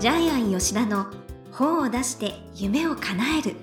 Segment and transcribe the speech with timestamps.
[0.00, 1.08] ジャイアン吉田の
[1.52, 3.54] 本を出して夢を叶える。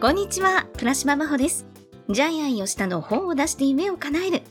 [0.00, 1.66] こんにちは倉島真帆です。
[2.08, 4.42] ジャイアン吉田の本を出して夢を叶える。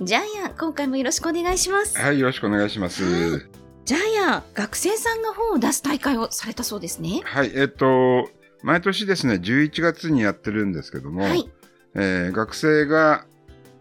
[0.00, 1.96] ジャイアン今回もよろしくお願いします。
[1.96, 3.04] はい、よろしくお願いします。
[3.04, 3.42] はい。
[3.84, 7.22] ジャイアン学生さんが本を出す大会をされたそうですね。
[7.24, 8.28] はい、えっと、
[8.64, 11.48] 毎年ですね、11月にやってるんですけども、はい。
[11.94, 13.24] えー学生が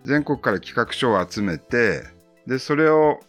[0.05, 2.03] 全国から企画書を集めて、
[2.47, 3.19] で、それを、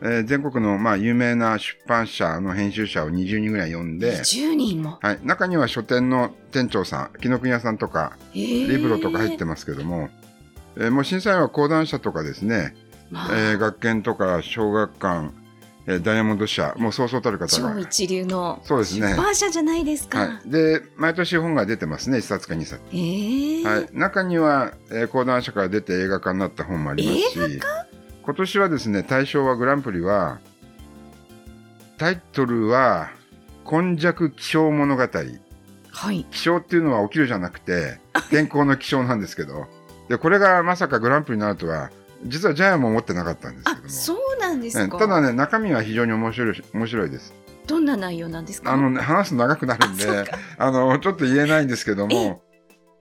[0.00, 10.08] えー全国の、まあ、有名な出版社の編集者を20人ぐらい呼んで、10人も、はい、中には書店の店長さん、紀ノ国屋さんとか、リリブロとか入ってますけども、
[10.76, 12.76] えーもう審査員は講談社とかですね、
[13.10, 13.36] まあ。
[13.36, 15.47] えー学研とか小学館、えー
[16.00, 17.78] ダイヤモンド社、もうそうそうたる方が超。
[17.80, 20.18] 一流のそうですね社じゃないですか。
[20.18, 20.50] はい。
[20.50, 22.80] で、毎年本が出てますね、1冊か2冊。
[22.92, 23.88] ええはい。
[23.92, 27.60] 中には、えー講談社から出て映画化になった本もありますし、
[28.22, 30.38] 今年はですね、大賞はグランプリは、
[31.96, 33.10] タイトルは、
[33.64, 35.02] 今弱気象物語。
[35.90, 36.24] はい。
[36.30, 37.98] 気象っていうのは起きるじゃなくて、
[38.30, 39.66] 天候の気象なんですけど、
[40.08, 41.90] で、これがまさかグランプリになるとは、
[42.24, 43.88] 実はジャイアンも思ってなかったんですけあど、も。
[43.88, 44.96] そうなんですか？
[44.96, 47.34] えただね、中身は非常に面白い、面白いです。
[47.66, 48.72] どんな内容なんですか？
[48.72, 50.24] あのね、話すと長くなるんで、
[50.56, 52.42] あの、ちょっと言えないんですけども、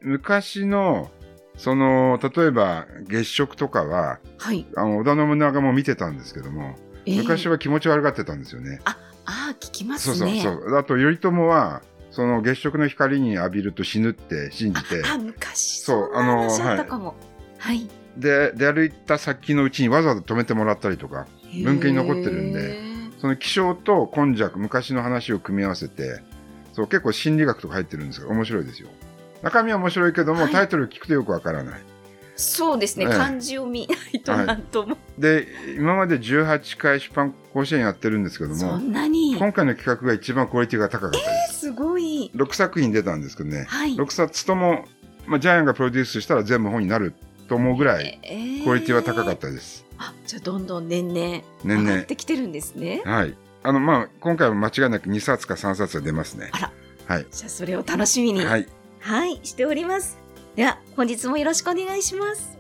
[0.02, 1.10] 昔の、
[1.58, 4.66] その、例えば月食とかは、はい。
[4.76, 6.76] あの、織田信長も見てたんですけども、
[7.08, 7.54] 昔は。
[7.54, 8.80] は気持ち悪がってたんですよね。
[8.86, 10.42] ああ、聞きまそうすね。
[10.44, 10.78] そうそう。
[10.78, 11.82] あと、頼朝は、
[12.12, 15.82] その月食の光に浴びると死ぬって信じて、あ、あ昔。
[15.82, 17.16] そうあったかも。
[17.58, 17.88] はい。
[18.18, 21.28] で、出歩いた先のうちにわざわざ止めてもらったりとか、
[21.64, 22.88] 文献に残ってるんで
[23.20, 26.22] その気象と今弱、昔の話を組み合わせて、
[26.74, 28.90] そう、結構心理学とか入ってるんですが、面白いですよ。
[29.42, 31.82] 中身は面白いけども、はいタイトル聞くとよくわからない。
[32.36, 33.06] そうですね。
[33.06, 34.98] ええ漢字を見ないとはいなんとも。
[35.18, 39.36] で、今まで18回出版甲子園やってるんですけどそも、んなに。
[39.36, 41.60] 今回の企画が一番クオリティが高かったです。
[41.60, 42.32] すごい。
[42.36, 43.96] 6作品出たんですけどね、はい。
[43.96, 44.86] 6冊とも、
[45.26, 47.16] まあ、ジャイアンがプロデュースしたら全部本になる
[47.50, 49.87] と思うぐらい、えークオリティは高かったです。
[49.98, 53.02] あ、じゃあどんどん年々年上が々ってきてるんですね。
[53.06, 53.36] はい。
[53.64, 56.50] あの、まあ、今回は間違いなく2冊か3冊は出ますね。
[56.54, 56.72] あら。
[57.08, 57.26] はい。
[57.32, 58.46] じゃあそれを楽しみに。
[58.46, 58.68] はい。
[59.00, 60.18] はい、しております。
[60.56, 62.58] では、本日もよろしくお願いします。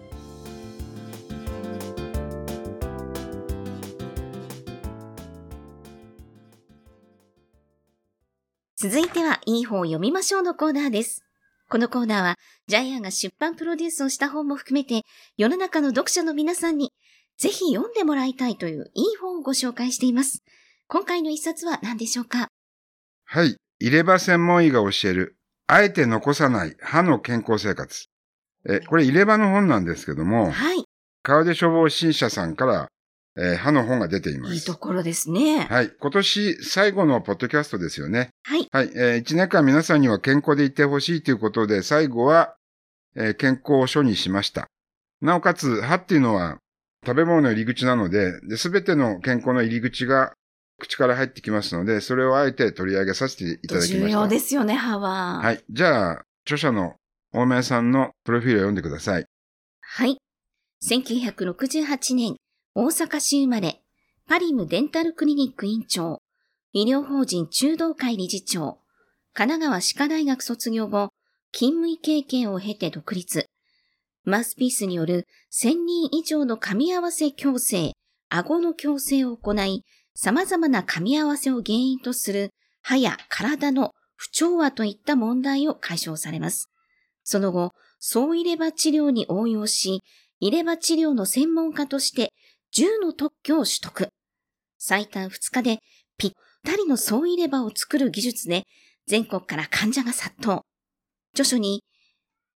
[8.79, 11.23] 続いては、いい本を読みましょうのコーナーです。
[11.69, 12.35] このコーナーは、
[12.67, 15.01] ジャイアンが出版プロデュースをした本も含めて、
[15.35, 16.93] 世の中の読者の皆さんに、
[17.37, 20.43] ぜひ読んでもらいたいといういい本をご紹介しています。
[20.87, 22.47] 今回の一冊は何でしょうか？
[23.25, 23.55] はい。
[23.79, 25.37] 入れ歯専門医が教える、
[25.67, 28.05] あえて残さない歯の健康生活。
[28.67, 30.83] え、これ入れ歯の本なんですけども、はい、
[31.21, 32.87] 川出処方新社さんから、
[33.37, 34.55] えー歯の本が出ています。
[34.55, 35.59] いいところですね。
[35.59, 35.91] はい。
[35.99, 38.29] 今年最後のポッドキャストですよね。
[38.45, 38.89] はい、はい。
[38.95, 42.55] えー、1年間皆さんには健康でいてほしいということで、最後は、
[43.15, 44.65] えー健康書にしました。
[45.21, 46.57] なおかつ、歯っていうのは
[47.07, 50.33] 食べ物の入り口なので、で、すべての健康の入り口が
[50.77, 53.99] 口から入ってきますので、それをあえて取り上げさせていただきました。
[53.99, 55.39] 重要ですよね、歯は。
[55.39, 55.63] はい。
[55.69, 56.95] じゃあ、著者の
[57.31, 59.25] 大前さんのプロフィールを読んでください。
[59.79, 60.17] はい。
[60.83, 62.35] 1968年、
[62.75, 63.81] 大阪市生まれ、
[64.27, 66.19] パリムデンタルクリニック院長、
[66.73, 68.79] 医療法人中道会理事長、
[69.33, 71.13] 神奈川歯科大学卒業後、
[71.53, 73.45] 勤務医経験を経て独立。
[74.27, 77.93] マウスピースによる1000人以上の噛み合わせ矯正、
[78.27, 82.49] 顎の矯正を行い、様々な噛み合わせを原因とする
[82.81, 86.69] 歯や体の不調和といった問題を解消されます。
[87.23, 90.01] その後、総入れ歯治療に応用し、
[90.41, 92.33] 入れ歯治療の専門家として
[92.75, 94.09] 10の特許を取得。
[94.77, 95.79] 最短2日で
[96.17, 96.31] ぴっ
[96.65, 98.65] たりの総入れ歯を作る技術で
[99.07, 100.63] 全国から患者が殺到。
[101.31, 101.81] 著書に、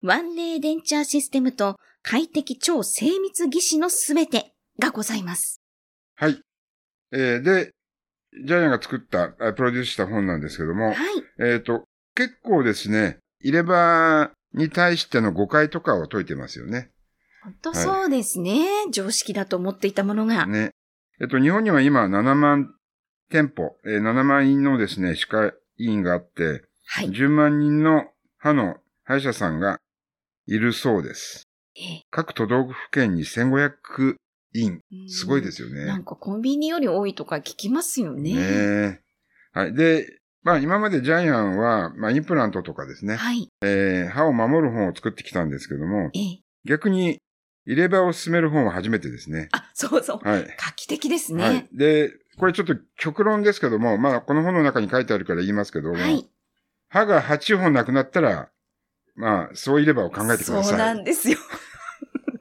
[0.04, 5.62] ワンレーデンチャーシステムと快適超精密技師のすべてがございます。
[6.16, 6.42] はい。
[7.12, 7.72] えーで、
[8.46, 10.98] ジャイアンが作った、あプロデュースした本なんですけども、はい。
[11.40, 11.84] えっ、と、
[12.16, 16.90] 結構ですね、入れ歯に対しての誤解とかを解いてますよね。
[17.44, 18.66] 本当そうですね。
[18.92, 20.48] 常識だと思っていたものが。
[20.48, 20.72] ね。
[21.20, 22.74] えっと、日本には今7万
[23.30, 27.10] 店舗、えー7万人のですね、歯科医院があって、はい。
[27.10, 28.06] 10万人の
[28.40, 29.80] 歯の歯医者さんが
[30.48, 31.48] いるそうです。
[31.76, 34.16] ええ各都道府県に1500
[34.54, 34.82] 院。
[35.08, 35.86] すごいですよね。
[35.86, 38.34] なんかコンビニより多いとか聞きますよね。
[38.34, 39.02] ねえ
[39.54, 39.74] はい。
[39.74, 43.48] で、まあ今までジャイアンは、まあインプラントとかですね、はい。
[43.62, 46.40] えー歯を守る本を作ってきたんですけども、ええ。
[46.66, 47.20] 逆に
[47.66, 49.50] 入れ歯を進める本は初めてですね。
[49.52, 50.28] あ、そうそう。
[50.28, 50.44] はい。
[50.44, 51.44] 画期的ですね。
[51.44, 51.68] はい。
[51.72, 56.28] で、これちょっと極論ですけども、まあ、この本の中に書いてあるから言いますけども、はい。
[56.90, 58.50] 歯が8本なくなったら、
[59.22, 60.64] まあ、そういればを考えてください。
[60.64, 61.38] そうなんですよ。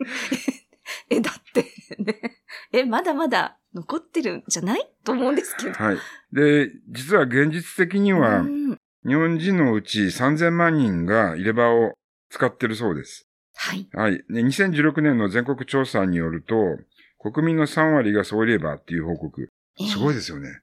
[1.11, 1.67] え、だって
[2.03, 2.38] ね、
[2.73, 5.73] え、まだまだ残ってるんじゃないと思うんですけど。
[5.75, 5.99] はい。
[6.32, 11.93] で、実は現実的にはう、ん日本人のうち3000万人が入れ歯を
[12.31, 13.27] 使ってるそうです。
[13.55, 13.87] はい。
[13.93, 14.25] はい。
[14.31, 16.55] で、2016年の全国調査によると、
[17.19, 19.50] 国民の3割が総入れ歯っていう報告。
[19.87, 20.17] すごいい。
[20.17, 20.62] ですよね。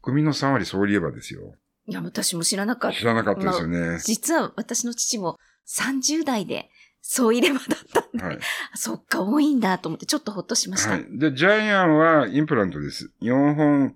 [0.00, 1.54] 国民の3割総入れ歯ですよ。
[1.86, 2.98] いや、私も知らなかった。
[2.98, 3.98] 知らなかったですよね。
[4.04, 5.36] 実は私の父も
[5.68, 6.70] 30代で、
[7.02, 8.38] そう入れ歯だったんで、はい。
[8.72, 10.90] あそっか、多いんだと思って、ちょっとほっとしました。
[10.92, 11.06] はい。
[11.18, 13.10] で、ジャイアンはインプラントです。
[13.22, 13.94] 4本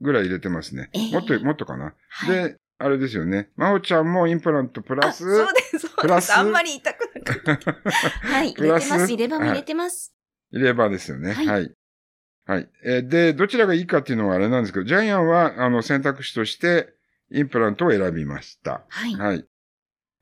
[0.00, 0.90] ぐらい入れてますね。
[0.94, 1.94] えーもっと、もっとかな。
[2.08, 3.50] はいで、あれですよね。
[3.56, 5.96] まほちゃんもインプラントプラあ、ス、そうです、そうです。
[5.96, 6.30] プラス？
[6.38, 7.72] あんまり痛くなかった。
[8.28, 9.12] はい、入れてます。
[9.12, 10.14] 入れ歯も入れてます。
[10.52, 11.32] 入れ歯ですよね。
[11.32, 11.74] はいはい。
[12.46, 12.70] はい。
[12.84, 16.94] えーで、どちらがいいかっていうのはあれなんですけど、ジャイアンは、あの、選択肢として、
[17.32, 18.84] インプラントを選びました。
[18.88, 19.14] はい。
[19.16, 19.44] はい。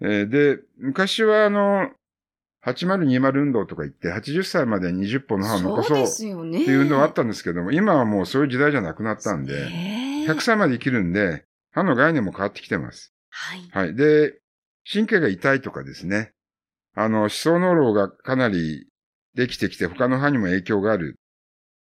[0.00, 1.90] えーで、昔はあの、
[2.64, 6.06] 8020運動とか言って、80歳まで20本の歯を残そうっ。
[6.64, 13.14] ていう運動があったんですけども、今はもうそういう時代じゃなくなったんで、えー100歳まで生きるんで、歯の概念も変わってきてます。
[13.30, 13.68] はい。
[13.70, 13.94] はい。
[13.94, 14.40] で、
[14.90, 16.32] 神経が痛いとかですね。
[16.96, 18.88] あの、思想脳炉がかなり
[19.36, 21.14] できてきて、他の歯にも影響がある。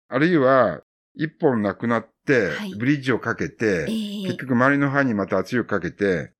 [0.10, 0.82] あるいは、
[1.16, 6.34] 一本なくなってはい、ブリッジをかけて、えー結局周りの歯にまた圧力かけて、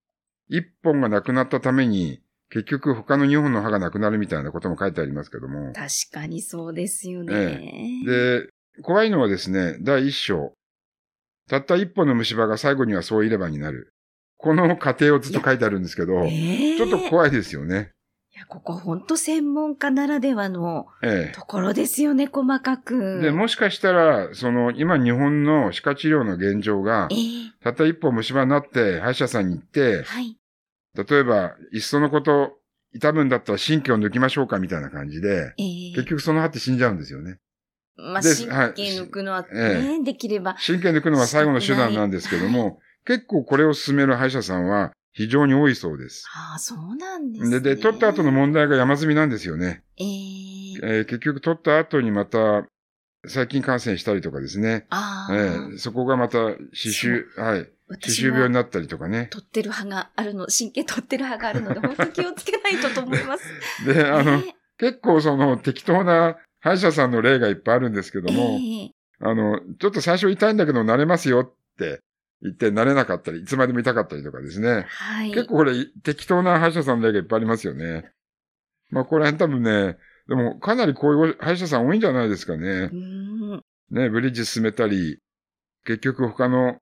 [0.56, 2.22] 一本がなくなったために、
[2.52, 5.74] 結局他の二本の歯がなくなるみたいなことも書いてありますけども。
[5.74, 8.04] 確かにそうですよね。
[8.06, 8.48] で、
[8.84, 10.54] 怖いのはですね、第一章。
[11.50, 13.90] たった一本の虫歯が最後にはそういればになる。
[14.38, 17.92] この過程をずっと書いてあるんですけど、えーちょっと怖いですよね。
[18.36, 22.78] いや、ここ本当専門家ならではのえところですよね、細かえ。
[22.78, 23.22] く。
[23.22, 30.38] で、もしかしたら、その、今日本の歯科治療の現状がえ、ーたった一本虫歯になって、歯医者さんに行って、はい。
[30.96, 32.58] 例えば、いっそのこと、
[32.94, 37.40] 痛むんだったら神経を抜きましょうかみたいな感じで、えー結局その歯って死んじゃうんですよね。
[37.96, 40.56] まあ、で神はい経抜くのはえね、できれば。
[40.66, 46.26] 神経抜くのは最後の手段なんですけども、結構これを進める歯医者さんは非常に多いそうです。
[46.36, 47.60] ああ、そうなんですね。
[47.60, 49.84] で、で、取った後の問題が山積みなんですよね。
[49.98, 52.68] えー、えー結局取った後にまた、
[53.26, 54.86] 細菌感染したりとかですね。
[54.90, 56.38] ああ、えーそこがまた、
[56.74, 57.62] 歯周、はい。
[57.62, 59.28] 歯私周病にもなったりとかね。
[59.32, 63.44] 取ってる歯があるの、神経取ってる歯があるので、 本当気をつけないとと思います。
[63.86, 72.02] で、あの、ね結構その適当な歯医者さんの例がいっぱいあるんですけども、ええあの、ちょっと最初痛いんだけど慣れますよって
[72.42, 74.86] 言って慣れなかったり、いつまでも痛かったりとかですね。
[74.90, 75.32] はい。
[75.32, 78.12] 結構これ適当な歯医者さんの例がいっぱいありますよね。
[78.90, 79.98] まあこれ多分ね、
[80.28, 82.90] でもかなりこういう歯医者さん多いんじゃないですかね。
[83.92, 85.20] ね、ブリッジ進めたり、
[85.86, 86.78] 結局他の、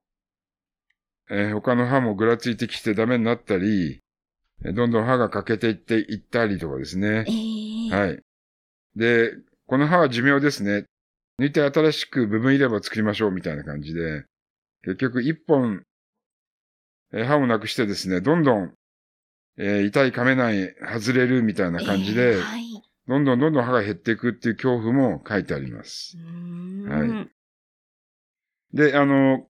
[1.30, 4.00] えー他の歯もぐらついてきてダメになったり、
[4.64, 7.94] えーどんどん歯が欠けていっていったりとかですねえ。
[7.94, 8.20] えはい。
[8.96, 9.32] で、
[9.66, 10.84] この歯は寿命ですね。
[11.40, 14.24] 抜いて新しく部分入れ歯を作りましょうみたいな感じで、
[14.84, 15.82] 結局一本、
[17.12, 18.72] えー歯をなくしてですね、どんどん、
[19.58, 22.61] えー痛い噛めない、外れるみたいな感じで、ええはい。
[23.08, 27.26] どんどんどんどん歯が減っていくっていう恐怖も書いてありますは
[28.72, 29.46] で、あの、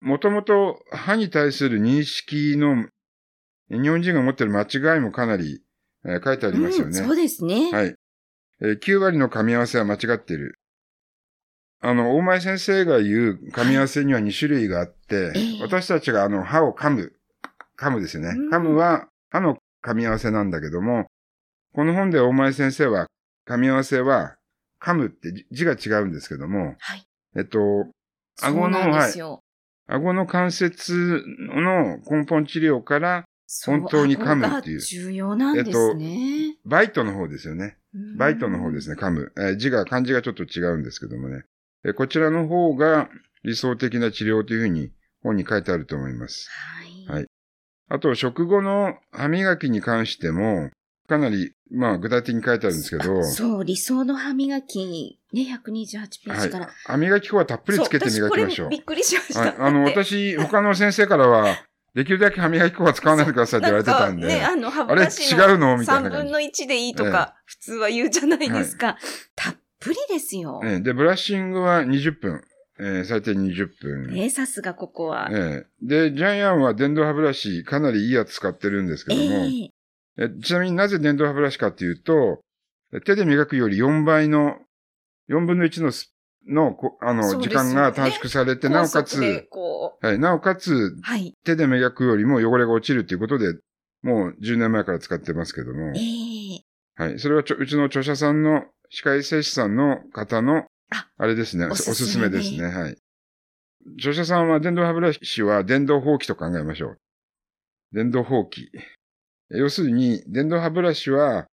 [0.00, 2.86] もともと歯に対する認識の、
[3.70, 5.62] 日本人が持ってる間違いもかなり、
[6.04, 7.00] えー書いてありますよね。
[7.00, 7.70] うんそうですね。
[7.70, 7.94] はい。
[8.60, 10.58] えー9割の噛み合わせは間違っている。
[11.80, 17.12] あの、大前先生が言う噛み合わせには2種類があって、ええ私たちがあの、歯を噛む。
[17.78, 18.54] 噛むですよねうん。
[18.54, 21.06] 噛むは歯の噛み合わせなんだけども、
[21.74, 23.06] この本で大前先生は、
[23.48, 24.36] 噛み合わせは、
[24.80, 27.06] 噛むって字字が違うんですけども、はい。
[27.36, 27.58] えっと、
[28.42, 29.40] 顎のそうなんですよ。
[29.86, 33.24] 顎の関節の根本治療から、
[33.66, 36.56] 本当に噛むっていう重要なんですね。
[36.64, 37.76] バイトの方ですよね。
[38.16, 38.96] バイトの方ですね。
[38.96, 39.32] ね、噛む。
[39.36, 41.42] えー字が、漢字がちょっと違うんですけどもね。
[41.84, 43.08] えーこちらの方が
[43.44, 46.48] 理想的な治療というふうに本に書いてあると思います。
[46.50, 47.16] はい。
[47.18, 47.26] はい
[47.88, 50.70] あと、食後の歯磨きに関しても、
[51.12, 56.68] かなり、まあ、具体的に書いてあるんですけど、あそう、理想の歯磨き、ね、128ペーはいジから。。
[56.86, 58.78] 歯磨き粉はたっぷりつけて磨きましょうそうび。
[58.78, 59.40] っくりしました。
[59.40, 59.54] はい。
[59.58, 61.56] あの、私、他の先生からは、
[61.94, 65.76] できるだけ歯磨き粉は使わないでくださいって言われてたんで、なんかね、あの、歯あれブラシ違うの？
[65.76, 68.96] みたいな3感じ分の1でいいとか、普通は言うじゃないですか。
[69.36, 70.60] たっぷりですよ。
[70.64, 72.42] えーで、ブラッシングは20分。
[72.80, 74.10] えー最低20分。
[74.14, 75.28] ね、さすがここは。
[75.30, 79.70] ええで、ジャイアンは電動歯ブラシかなりいいやつ使ってるんですけども、えええ
[80.42, 82.40] ちなみになぜ電動歯ブラシかっていうと、
[83.04, 84.56] 手で磨くより4倍の、
[85.30, 86.12] 4分の1のス
[86.48, 90.98] の、こあの、時間が短縮されて、なおかつ、こはい、なおかつ、う。
[91.02, 91.34] はい。
[91.44, 93.54] 手で磨くよりも汚れが落ちるということで、
[94.02, 96.64] もう10年前から使ってますけどもえ、え
[96.96, 97.18] はい。
[97.20, 102.96] それはちょうちの著者さんの、歯科衛生士さんの方のあ、あれですね、おおすすすめですめですね、はい。
[103.98, 106.98] 著者さんは電動歯ブラシは電動放棄と考えましょう。
[107.92, 108.66] 電動放棄。
[109.58, 111.46] 要するに、電動歯ブラシは、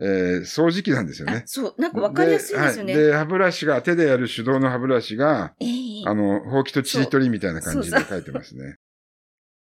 [0.00, 1.42] えー掃除機なんですよね。
[1.44, 2.94] あそう、なんかわかりやすいですよね。
[2.94, 8.76] はい、で、歯ブラシが、手でやる手動の歯ブラシが、ええあの、ほうきとちりとりみたいな感じで書いてますね。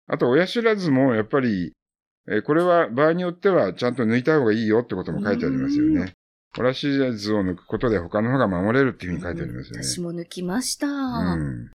[0.06, 1.72] あと、親知らずも、やっぱり、
[2.28, 6.12] えーこれは場合によってはちゃんと抜いた方がいいよってことも書いてありますようんね。
[6.58, 9.84] 親知らずを抜くことで他の歯が守れるっていうふうに書いてありますよね。
[9.84, 10.86] 私も抜きました。
[10.86, 11.70] うん。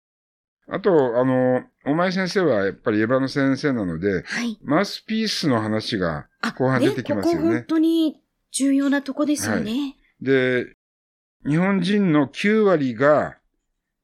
[0.69, 4.57] あと、あの、お前先生はやっぱりエヴァの先生なので、はい。
[4.63, 8.21] マウスピースの話があ、後半出てきますよねここ本当に
[8.51, 9.95] 重要なとこですよね。
[10.21, 10.75] で、
[11.45, 13.37] 日本人の9割が、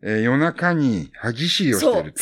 [0.01, 2.13] えー夜中に歯ぎしりをしてる。。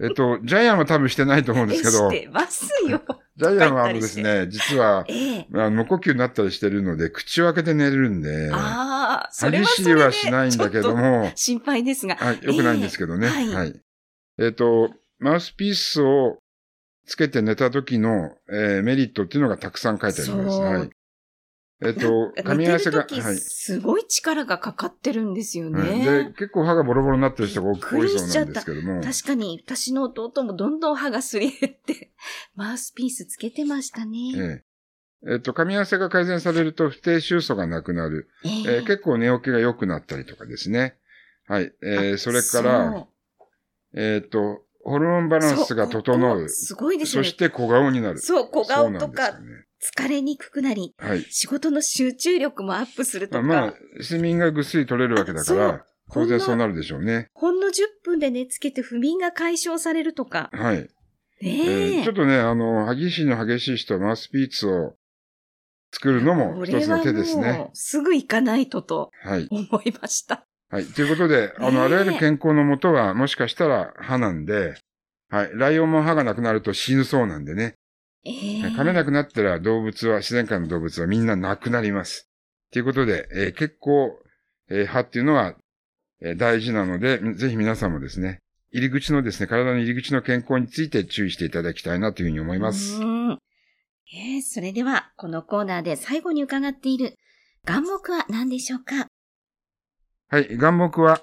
[0.00, 3.00] えっと、ジャイアンは多分してないと思うんですけど、ジしてますよ。
[3.44, 12.16] ャイアンはあのですね、実は、ええあの無呼吸になったりしてるので、口を開けて寝れるんで、ああ、そ歯れはぎしりはしないんだけども、心配ですが。
[12.16, 13.26] はい、よくないんですけどね。
[13.26, 13.58] ええは。
[13.58, 13.80] はいい
[14.38, 16.38] えっ、と、マウスピースを
[17.06, 20.60] つけて寝た時の、えーメリットっていうのがたくさん書いてあります。
[20.60, 20.90] はい。
[21.82, 23.36] えっ、と、 噛み合わせが、はい。
[23.36, 26.24] すごい力がかかってるんですよはいね。
[26.24, 29.02] で、結構歯がボロボロになってる人が多いそうなんですけども。
[29.02, 32.12] 確かに、私の弟もどんどん歯がすり減って、
[32.56, 34.18] マウスピースつけてましたね。
[34.36, 34.66] ええ
[35.28, 38.28] えっ、と、噛み合わせが改善されると不定収素がなくなる。
[38.44, 40.98] えええー結構寝起きが良くなったりとかですね。
[41.46, 41.72] はい。
[41.82, 43.06] えーあそれから、
[43.96, 46.48] えっ、と、ホルモンバランスが整う。
[46.48, 47.28] すごいですよね。
[47.28, 48.18] そして小顔になる。
[48.18, 49.32] そう、小顔とか
[49.82, 51.22] 疲れにくくなり、はい。
[51.30, 57.30] 仕事の集中力もアップするとか、まあ、まあ、睡眠がぐっすり取れるわけだから、当然そうなるでしょうね。
[57.34, 57.72] ほんの10
[58.04, 60.50] 分で寝つけて不眠が解消されるとか。
[60.52, 60.76] はい。
[60.76, 60.88] ね
[61.42, 62.00] ええ。
[62.02, 64.94] ーちょっとね、あの、歯ぎしりの激しい人はマウスピースを
[65.92, 67.70] 作るのも一つの手ですもね。
[67.72, 69.48] うすぐ行かないととはい。
[69.50, 70.45] 思いました。
[70.68, 70.84] はい。
[70.86, 74.74] ということで、あの、あらゆる健康のもとは、もしかしたら歯なんで、
[75.28, 75.50] はい。
[75.54, 77.74] ライオンも歯がなくなると死ぬそうなんでね。
[78.24, 82.28] ええ噛めなくなったら動物は、自然界の動物はみんななくなります。
[82.72, 84.18] ということで、えー結構、
[84.68, 85.54] えー歯っていうのは、
[86.20, 88.38] えー大事なので、ぜひ皆さんもですね、
[88.72, 92.96] 入り口のですね、体の入り口の健康について注意していただきたいなというふうに思います。
[93.00, 93.30] うん
[94.12, 97.14] えーそれでは、このコーナーで最後に伺っている
[97.64, 99.06] 願目は何でしょうか？
[100.28, 100.56] はい。
[100.56, 101.20] 願目は、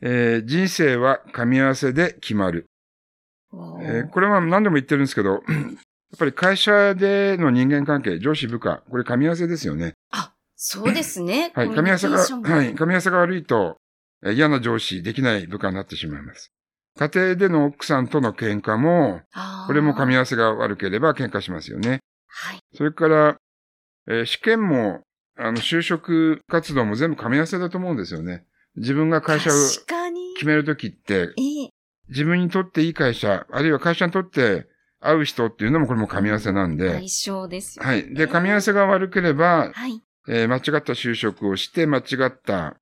[0.00, 2.66] えー人生は噛み合わせで決まる。
[3.82, 9.94] えーこれは何度も言ってるんですけど、 やっぱり会社での人間関係、上司部下、これ噛み合わせですよね。
[10.10, 11.52] あ、そうですね。
[11.54, 11.68] はい。
[11.68, 12.24] 噛み合わせが、は
[12.62, 12.74] い。
[12.74, 13.76] 噛み合わせが悪いと、
[14.24, 16.50] えー嫌な上司、できない部下になってしまいます。
[16.98, 19.20] 家庭での奥さんとの喧嘩も、
[19.66, 22.00] これも噛み合わわせが悪ければ喧嘩しますよね。
[22.28, 22.60] はい。
[22.74, 23.36] それから、
[24.08, 25.02] えー試験も、
[25.38, 28.44] あの、就職活動も全部噛み合わせだと思うんですよね。
[28.76, 29.52] 自分が会社を。
[30.36, 31.70] 決めるときって、ええ
[32.08, 34.68] 自分にとっていい会社、あるいは会社にとって
[35.00, 37.84] 合う人っていうのもこれも噛み合わせなんで、相性ですよ。
[37.84, 38.14] はい。
[38.14, 40.00] で、噛み合わせが悪ければ、はい。
[40.28, 42.76] えー間違った就職をして、間違った、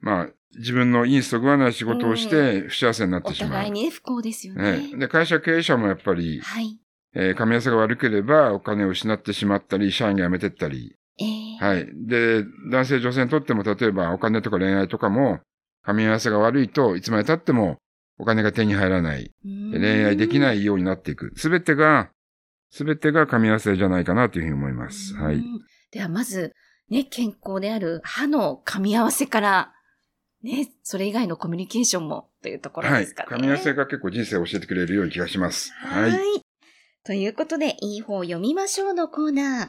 [0.00, 3.50] まあ、自分のインスト食わない仕事をして、不幸せになっおてしまう。
[3.52, 4.90] 互いにね、不幸ですよえね。
[4.94, 6.78] えで、会社経営者もやっぱり、はい。
[7.14, 10.94] えー噛み合わせが悪ければ、お金を失ってしまったり、社員が辞めてったり。
[11.20, 11.88] ええはい。
[11.92, 15.40] で、男性女性にとっても、例えばお金とか恋愛とかも、
[15.86, 17.78] 噛み合わせが悪いといつまで経っても
[18.18, 19.32] お金が手に入らない。
[19.42, 21.32] 恋愛できないいようになっていく。
[21.36, 22.10] すべてが、
[22.70, 25.14] すべてが噛み合わせじゃないかなというふうに思います。
[25.14, 25.36] はい。
[25.36, 25.60] うん。
[25.90, 26.54] では、まず、
[26.90, 29.72] ね、健康である歯の噛み合わせから、
[30.42, 33.00] ね、それ以外のコミュニケーションもというところはい。
[33.00, 33.28] ですかね。
[33.30, 35.72] 噛み合わせが結構人生を教えてくれるような気がします。
[35.72, 36.00] は。
[36.02, 36.14] はいい。
[37.04, 39.68] ということで、いい方読みましょうのコーナー。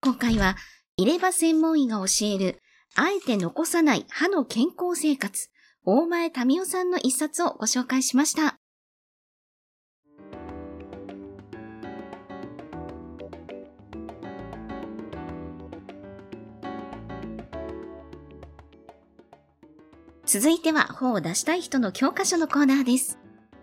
[0.00, 0.56] 今回は、
[1.00, 2.60] 入れ歯専門医が教える、
[2.96, 5.48] あえて残さない歯の健康生活、
[5.84, 8.58] 大前民夫さんの一冊をご紹介しました。
[20.26, 23.20] 続いては本を出したい人の教科書のコーナーです。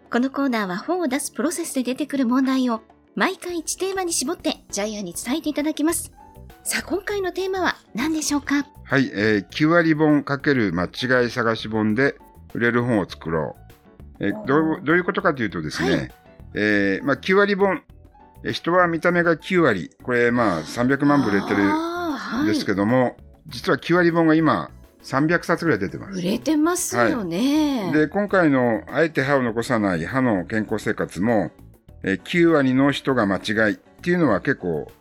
[0.09, 2.79] このコーナーは本を出すプロセスで出てくる問題を
[3.13, 6.14] 毎回1テーマに絞ってジャイアンに伝えていただきます。
[6.65, 8.65] さあ、今回のテーマは何でしょうか？
[8.84, 9.12] はい。
[9.13, 12.15] えー、9割本×間違い探し本で
[12.53, 13.55] 売れる本を作ろ
[14.19, 14.25] う。
[14.25, 16.12] えーどうどういうことかというとですね、はい
[16.55, 17.81] えーまあ、9割本、
[18.43, 19.91] えー人は見た目が9割。
[20.03, 22.48] これ、まあ、300万部売れてるあーはい。
[22.48, 23.15] ですけども、
[23.48, 24.72] 実は9割本が今
[25.03, 26.22] 300冊ぐらい出てます売。
[26.24, 27.91] れてますよね。
[27.93, 31.51] で、今回のあえて歯を残さない歯の健康生活も、
[32.01, 34.91] えー9割の人が間違いっていうのは結構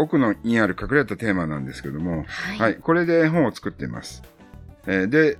[0.00, 2.58] 奥のにある隠れたテーマなんですけども、はい。
[2.58, 4.22] はい、これで本を作っています。
[4.86, 5.38] えーで、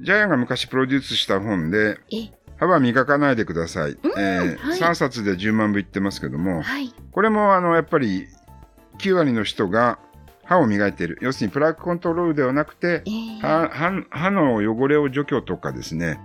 [0.00, 3.96] ジャイアンが昔プロデュースした本で、え、歯は磨かないでください。
[4.02, 6.92] えーはい3冊で10万部いってますけども、はい。
[7.12, 8.26] これもあのやっぱり
[8.98, 9.98] 9割の人が
[10.44, 11.18] 歯を磨いている。
[11.20, 16.20] 要するにプラークコントロールではなくて、えー歯の汚れを除去とかですね、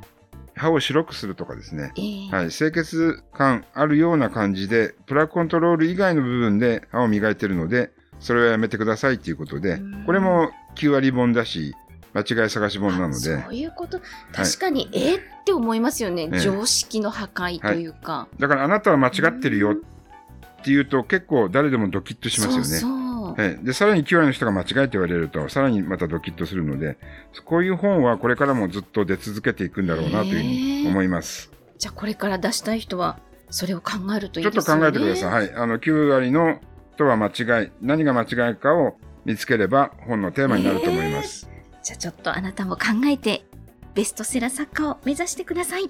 [0.60, 11.74] 歯を白くするとかですね、えーはい、清潔感あるような感じで、プラークコントロール以外の部分で歯を磨いているので、それはやめてくださいということでうん、これも9割本だし、
[12.14, 14.02] 間違い探し本なのであ、そういうこと。
[14.34, 16.30] 確かに、えーって思いますよね。
[16.34, 18.28] ええ常識の破壊というか。
[18.38, 22.64] だからあなたは間違ってるよっていうと結構誰でもドキッとしますよね。
[22.66, 22.99] そうそう。
[23.40, 26.98] はい、でさらに9割の人が間違えて言われるとさらにまたドキッとするので
[27.46, 31.50] こういう本はこれからもずっと出続けていくんだろうなというふうに思います。
[31.78, 33.18] じゃあこれから出したい人は、
[33.50, 34.82] それを考えるといちょっといですよね。
[34.82, 35.32] 考えてください。
[35.32, 36.60] はい、あの9割の
[36.96, 41.50] 人は間違い何が間違いかを見つければ本のテーマになると思います。
[41.82, 43.46] じゃあちょっとあなたも考えて、
[43.94, 45.90] ベストセラー作家を目指してください。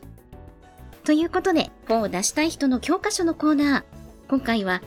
[1.04, 3.84] ということで、本を出したい人の教科書のコーナー。
[4.30, 4.84] 今回は、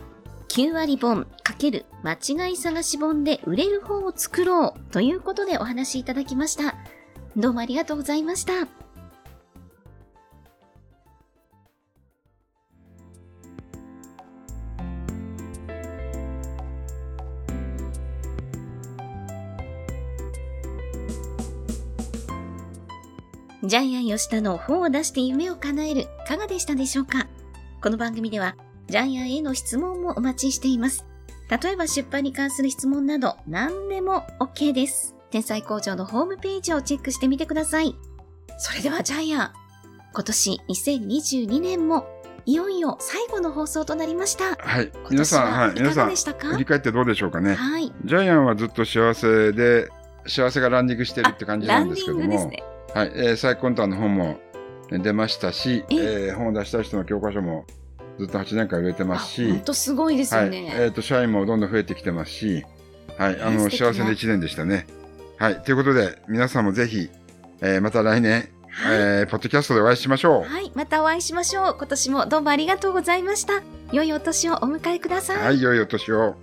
[0.53, 6.75] 9割本×間違い探し本で売れる本を作ろうということでお話いただきました。
[7.35, 8.53] どうもありがとうございました。
[23.65, 27.27] ジャイアン吉田の本を出して夢を叶える、いかがでしたでしょうか？
[27.81, 28.55] この番組では、
[28.93, 31.07] ジャイアンへの質問もお待ちしています。
[31.49, 35.17] 例えば出版に関する質問など、何でも OK です。
[35.31, 37.97] 天才工場のホームページをチェックしてみてください。
[38.59, 39.53] それではジャイアン、
[40.13, 42.07] 今年2022年も、
[42.45, 44.57] いよいよ最後の放送となりました。
[44.57, 47.55] はい、今皆さん、年ははい、皆さん振り返ってどうでしょうかね。
[47.55, 47.91] はい。
[48.05, 49.89] ジャイアンはずっと幸せで
[50.27, 52.63] 幸せがランディングしてるって感じなんですけども、ね。
[52.95, 54.39] はい、えー、サイコンタの本も
[54.91, 57.65] えー出ましたし、ええー本を出したい人の教科書も
[58.19, 60.73] ずっと8年間売れてますし、本当すごいですはい、よね。
[60.75, 62.65] えっ、と、社員もどんどん増えてきてますし、
[63.19, 64.87] はい、あの、幸せな1年でしたね。
[65.39, 67.09] はい、ということで、皆さんもぜひ、
[67.61, 68.97] えーまた来年、はい。
[68.97, 70.43] えーポッドキャストでお会いしましょう。
[70.45, 70.73] はい。
[70.75, 71.75] またお会いしましょう。
[71.77, 73.63] 今年もどうもありがとうございました。
[73.93, 75.37] 良いお年をお迎えください。
[75.45, 76.37] はい、良いお年を。